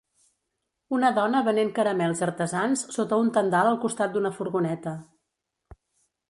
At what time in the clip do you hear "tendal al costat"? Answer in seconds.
3.37-4.17